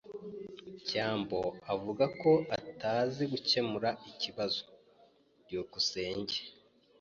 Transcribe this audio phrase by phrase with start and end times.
[0.81, 1.39] byambo
[1.73, 4.63] avuga ko atazi gukemura ikibazo.
[5.43, 6.37] byukusenge